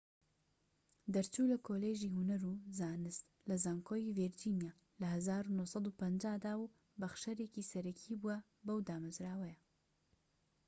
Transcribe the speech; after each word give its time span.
دەرچوو 1.13 1.49
لە 1.51 1.57
کۆلیژی 1.67 2.13
هونەر 2.15 2.41
و 2.49 2.53
زانست 2.77 3.25
لە 3.49 3.55
زانکۆی 3.63 4.13
ڤیرجینیا 4.17 4.71
لە 5.01 5.07
١٩٥٠ 5.11 6.37
دا 6.45 6.53
و 6.59 6.71
بەخشەرێکی 6.99 7.67
سەرەکی 7.71 8.19
بووە 8.21 8.37
بەو 8.65 8.79
دامەزراوەیە 8.87 9.57